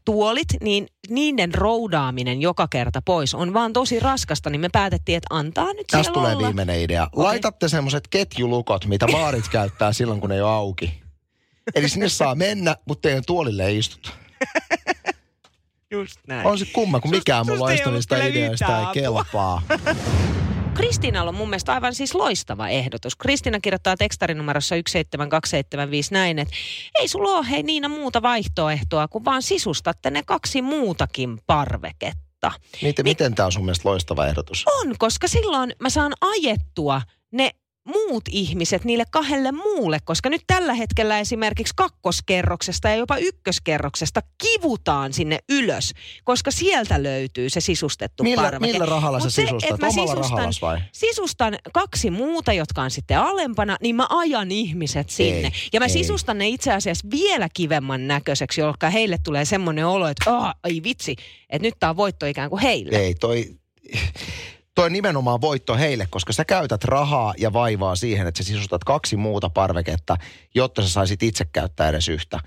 [0.06, 5.28] tuolit, niin niiden roudaaminen joka kerta pois on vaan tosi raskasta, niin me päätettiin, että
[5.36, 6.48] antaa nyt Tästä tulee olla.
[6.48, 7.04] viimeinen idea.
[7.12, 7.24] Okei.
[7.24, 10.73] Laitatte semmoiset ketjulukot, mitä baarit käyttää silloin, kun ne ei ole auki.
[11.76, 14.10] Eli sinne saa mennä, mutta teidän tuolille ei istuta.
[15.92, 16.48] Just näin.
[16.48, 19.62] On se kumma, kun mikään kyllä ideoista yhtään ei kelpaa.
[20.74, 23.16] Kristiinalla on mun mielestä aivan siis loistava ehdotus.
[23.16, 26.54] Kristiina kirjoittaa tekstarinumerossa 17275 näin, että
[27.00, 32.52] ei sulla ole hei Niina muuta vaihtoehtoa, kun vaan sisustatte ne kaksi muutakin parveketta.
[32.82, 34.66] Miten, miten tämä on sun mielestä loistava ehdotus?
[34.82, 37.52] On, koska silloin mä saan ajettua ne
[37.86, 45.14] muut ihmiset niille kahdelle muulle, koska nyt tällä hetkellä esimerkiksi kakkoskerroksesta ja jopa ykköskerroksesta kivutaan
[45.14, 45.92] sinne ylös,
[46.24, 48.72] koska sieltä löytyy se sisustettu Millä, parveke.
[48.72, 49.72] millä rahalla Mut se, sisustat?
[49.72, 50.80] että mä sisustan- vai?
[50.92, 55.48] sisustan kaksi muuta, jotka on sitten alempana, niin mä ajan ihmiset sinne.
[55.48, 55.90] Ei, ja mä ei.
[55.90, 60.82] sisustan ne itse asiassa vielä kivemman näköiseksi, jolloin heille tulee semmoinen olo, että oh, ai
[60.84, 61.16] vitsi,
[61.50, 62.98] että nyt tää on voitto ikään kuin heille.
[62.98, 63.46] Ei, toi...
[64.76, 69.18] toi nimenomaan voitto heille, koska sä käytät rahaa ja vaivaa siihen, että sä sisustat kaksi
[69.18, 70.18] muuta parveketta,
[70.56, 72.40] jotta sä saisit itse käyttää edes yhtä.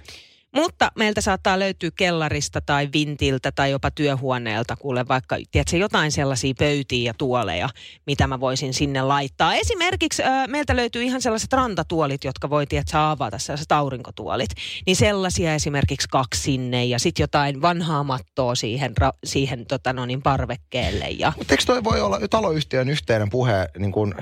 [0.56, 6.54] Mutta meiltä saattaa löytyä kellarista tai vintiltä tai jopa työhuoneelta, kuule vaikka tiedätkö, jotain sellaisia
[6.58, 7.68] pöytiä ja tuoleja,
[8.06, 9.54] mitä mä voisin sinne laittaa.
[9.54, 14.50] Esimerkiksi äh, meiltä löytyy ihan sellaiset rantatuolit, jotka voi tiedätkö, avata, sellaiset aurinkotuolit.
[14.86, 20.06] Niin sellaisia esimerkiksi kaksi sinne ja sitten jotain vanhaa mattoa siihen, ra- siihen tota, no
[20.06, 21.08] niin, parvekkeelle.
[21.08, 21.32] Ja...
[21.36, 24.14] Mutta eikö toi voi olla taloyhtiön yhteinen puhe niin kun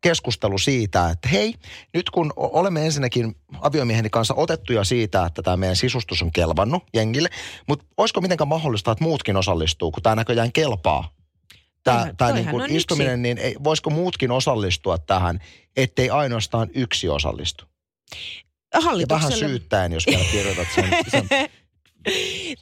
[0.00, 1.54] keskustelu siitä, että hei,
[1.94, 7.28] nyt kun olemme ensinnäkin aviomieheni kanssa otettuja siitä, että tämä meidän sisustus on kelvannut jengille,
[7.68, 11.16] mutta olisiko mitenkään mahdollista, että muutkin osallistuu, kun tämä näköjään kelpaa?
[11.84, 13.22] Tämä, tämä niin kuin istuminen, yksi.
[13.22, 15.40] niin ei, voisiko muutkin osallistua tähän,
[15.76, 17.64] ettei ainoastaan yksi osallistu?
[18.74, 19.22] Hallitukselle.
[19.22, 21.28] Ja vähän syyttäen, jos vielä kirjoitat sen, sen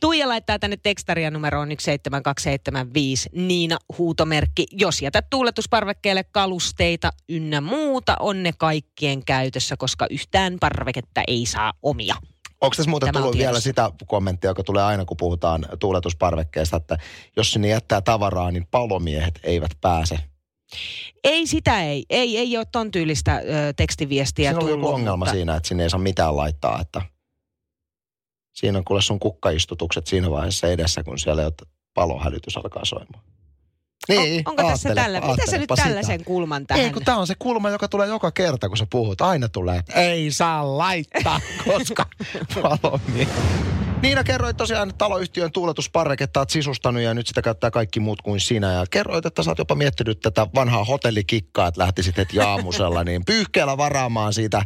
[0.01, 4.67] Tuija laittaa tänne tekstaria numeroon 17275 Niina huutomerkki.
[4.73, 11.73] Jos jätät tuuletusparvekkeelle kalusteita ynnä muuta, on ne kaikkien käytössä, koska yhtään parveketta ei saa
[11.83, 12.15] omia.
[12.61, 16.99] Onko tässä muuten Tämä tullut vielä sitä kommenttia, joka tulee aina, kun puhutaan tuuletusparvekkeesta, että
[17.37, 20.19] jos sinne jättää tavaraa, niin palomiehet eivät pääse
[21.25, 22.05] ei sitä ei.
[22.11, 25.33] Ei, ei ole ton tyylistä ö, tekstiviestiä Siinä on joku ongelma mutta...
[25.33, 26.81] siinä, että sinne ei saa mitään laittaa.
[26.81, 27.03] Että
[28.55, 31.43] siinä on kuule sun kukkaistutukset siinä vaiheessa edessä, kun siellä
[31.95, 33.25] palohälytys alkaa soimaan.
[34.09, 36.25] Niin, on, onko tässä tällä, mitä sä nyt tällaisen sitä.
[36.25, 36.85] kulman tähän?
[36.85, 39.21] Ei, kun tämä on se kulma, joka tulee joka kerta, kun sä puhut.
[39.21, 42.07] Aina tulee, ei saa laittaa, koska
[42.55, 43.29] palomies.
[44.03, 48.41] Niina kerroit tosiaan, että taloyhtiön tuuletusparreketta oot sisustanut ja nyt sitä käyttää kaikki muut kuin
[48.41, 48.73] sinä.
[48.73, 53.25] Ja kerroit, että sä oot jopa miettinyt tätä vanhaa hotellikikkaa, että lähtisit heti aamusella niin
[53.25, 54.63] pyyhkeellä varaamaan siitä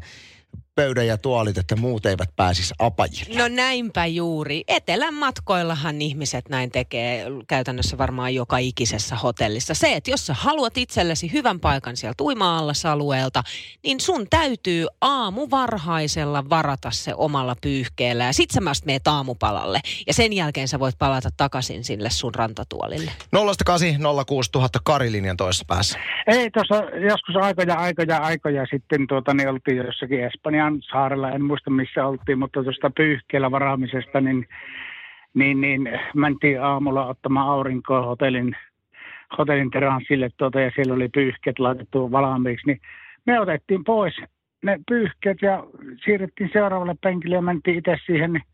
[0.79, 3.39] pöydän ja tuolit, että muut eivät pääsisi apajille.
[3.39, 4.65] No näinpä juuri.
[4.69, 9.75] Etelän matkoillahan ihmiset näin tekee käytännössä varmaan joka ikisessä hotellissa.
[9.75, 13.43] Se, että jos sä haluat itsellesi hyvän paikan sieltä uima-allasalueelta,
[13.85, 19.81] niin sun täytyy aamu varhaisella varata se omalla pyyhkeellä ja sit sä mäst meet aamupalalle.
[20.07, 23.11] Ja sen jälkeen sä voit palata takaisin sille sun rantatuolille.
[23.65, 25.99] 08 06000 Karilinjan toisessa päässä.
[26.27, 26.75] Ei, tuossa
[27.11, 32.07] joskus aikoja, aikoja, aikoja sitten tuota, niin oltiin jossakin Espanjan Hainan saarella, en muista missä
[32.07, 34.47] oltiin, mutta tuosta pyyhkeellä varaamisesta, niin,
[35.35, 38.57] niin, niin mentiin aamulla ottamaan aurinkoa hotellin,
[39.39, 42.81] hotellin teranssille tuota, ja siellä oli pyyhkeet laitettu valmiiksi, niin
[43.27, 44.15] me otettiin pois
[44.63, 45.65] ne pyyhkeet ja
[46.05, 48.45] siirrettiin seuraavalle penkille ja mentiin itse siihen, niin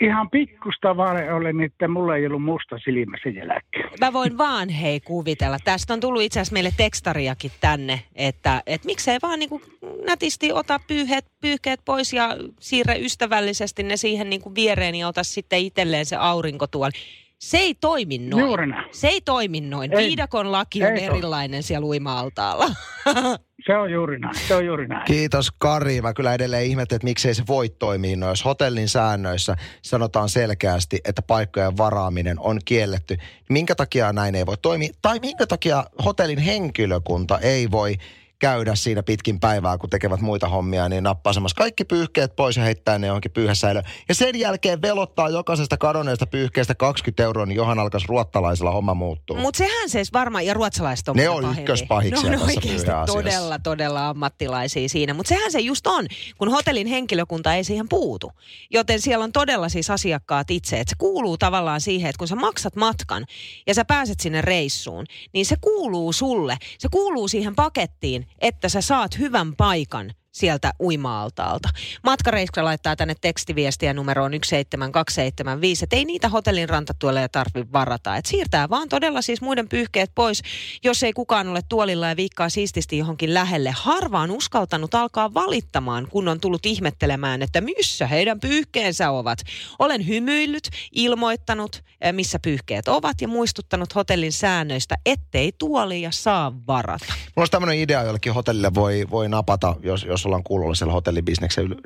[0.00, 3.90] ihan pikkusta vaan oli, niin että mulla ei ollut musta silmä sen jälkeen.
[4.00, 5.58] Mä voin vaan hei kuvitella.
[5.64, 9.62] Tästä on tullut itse asiassa meille tekstariakin tänne, että, että miksei vaan niin kuin
[10.06, 15.24] nätisti ota pyyheet, pyyhkeet pois ja siirre ystävällisesti ne siihen niin kuin viereen ja ota
[15.24, 16.92] sitten itselleen se aurinkotuoli.
[17.38, 18.44] Se ei toimi noin.
[18.44, 18.88] Juuri näin.
[18.92, 19.92] Se ei toimi noin.
[19.92, 21.66] Ei, Viidakon laki on ei erilainen to.
[21.66, 22.66] siellä uima-altaalla.
[23.66, 25.04] Se on juuri näin, se on juuri näin.
[25.04, 26.02] Kiitos Kari.
[26.02, 28.16] Mä kyllä edelleen ihmettelen, että miksei se voi toimia.
[28.16, 34.46] No, jos hotellin säännöissä sanotaan selkeästi, että paikkojen varaaminen on kielletty, minkä takia näin ei
[34.46, 34.92] voi toimia?
[35.02, 37.96] Tai minkä takia hotellin henkilökunta ei voi
[38.44, 42.98] käydä siinä pitkin päivää, kun tekevät muita hommia, niin nappaisemassa kaikki pyyhkeet pois ja heittää
[42.98, 43.84] ne johonkin pyyhäsäilöön.
[44.08, 49.36] Ja sen jälkeen velottaa jokaisesta kadonneesta pyyhkeestä 20 euroa, niin johan alkaisi ruottalaisella homma muuttuu.
[49.36, 54.08] Mutta sehän se varmaan, ja ruotsalaiset on Ne on ykköspahiksia no, no tässä todella, todella
[54.08, 55.14] ammattilaisia siinä.
[55.14, 56.06] Mutta sehän se just on,
[56.38, 58.32] kun hotellin henkilökunta ei siihen puutu.
[58.70, 62.36] Joten siellä on todella siis asiakkaat itse, että se kuuluu tavallaan siihen, että kun sä
[62.36, 63.24] maksat matkan
[63.66, 66.56] ja sä pääset sinne reissuun, niin se kuuluu sulle.
[66.78, 71.68] Se kuuluu siihen pakettiin, että sä saat hyvän paikan sieltä uima-altaalta.
[72.02, 78.16] Matkareiska laittaa tänne tekstiviestiä numeroon 17275, että ei niitä hotellin rantatuoleja tarvitse varata.
[78.16, 80.42] Et siirtää vaan todella siis muiden pyyhkeet pois,
[80.84, 83.70] jos ei kukaan ole tuolilla ja viikkaa siististi johonkin lähelle.
[83.76, 89.38] Harva on uskaltanut alkaa valittamaan, kun on tullut ihmettelemään, että missä heidän pyyhkeensä ovat.
[89.78, 97.04] Olen hymyillyt, ilmoittanut, eh, missä pyyhkeet ovat ja muistuttanut hotellin säännöistä, ettei tuolia saa varata.
[97.08, 101.76] Mulla olisi tämmöinen idea, jollekin hotellille voi, voi napata, jos, jos ollaan kuulolla siellä hotellibisneksen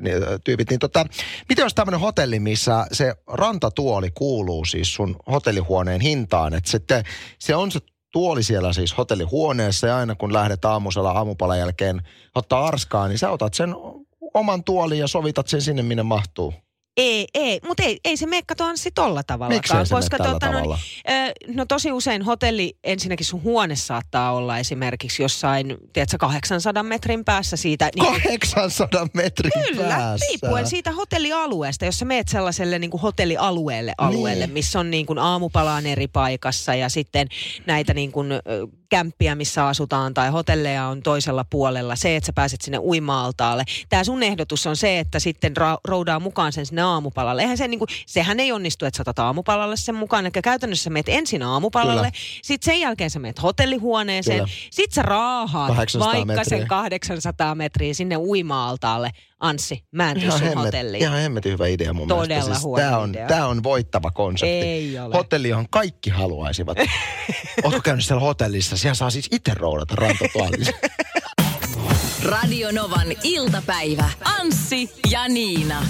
[0.45, 1.07] tyypit, niin tota,
[1.49, 7.05] miten jos tämmöinen hotelli, missä se rantatuoli kuuluu siis sun hotellihuoneen hintaan, että sitten
[7.39, 7.81] se on se
[8.13, 12.03] tuoli siellä siis hotellihuoneessa ja aina kun lähdet aamusella aamupalan jälkeen
[12.35, 13.75] ottaa arskaa, niin sä otat sen
[14.35, 16.55] oman tuolin ja sovitat sen sinne, minne mahtuu.
[16.99, 19.81] Ei, ei, mutta ei, ei se mene kato Anssi tolla tavallakaan.
[19.81, 20.79] Miksei koska tota, noin, tavalla?
[21.11, 27.25] ö, no tosi usein hotelli, ensinnäkin sun huone saattaa olla esimerkiksi jossain, tiedätkö, 800 metrin
[27.25, 27.91] päässä siitä.
[27.95, 30.27] Niin, 800 metrin Kyllä, päässä.
[30.29, 31.85] riippuen siitä hotellialueesta.
[31.85, 34.55] Jos sä meet sellaiselle niin kuin hotellialueelle, alueelle, Niin.
[34.55, 37.29] missä on niin kuin aamupala on eri paikassa ja sitten
[37.67, 38.29] näitä niin kuin,
[38.89, 41.97] kämppiä, missä asutaan tai hotelleja on toisella puolella.
[41.97, 43.65] Se, että sä pääset sinne uima-altaalle.
[43.89, 47.43] Tämä sun ehdotus on se, että sitten ra- roudaa mukaan sen sinne aamupalalle.
[47.43, 50.27] Eihän se niin kuin, sehän ei onnistu, että sä otat aamupalalle sen mukaan.
[50.27, 52.11] Eli käytännössä sä meet ensin aamupalalle,
[52.43, 54.51] sitten sen jälkeen sä meet hotellihuoneeseen, Kyllä.
[54.71, 56.45] sitten sä raahaat 800 vaikka metriä.
[56.45, 59.11] sen 800 metriä sinne uima-altaalle.
[59.41, 61.03] Anssi, mä en tuu Ihan, sun hemmet, hotelliin.
[61.03, 62.55] ihan hemmetin hyvä idea mun Todella mielestä.
[62.55, 63.27] Siis huono tää on, idea.
[63.27, 64.53] tää on voittava konsepti.
[64.55, 65.15] Ei ole.
[65.15, 66.79] Hotelli, johon kaikki haluaisivat.
[67.65, 68.77] Ootko käynyt siellä hotellissa?
[68.77, 70.73] Siellä saa siis itse roudata rantatuolissa.
[72.31, 74.11] Radio Novan iltapäivä.
[74.41, 75.87] Anssi ja Niina.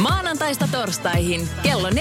[0.00, 1.94] Maanantaista torstaihin kello 14.18.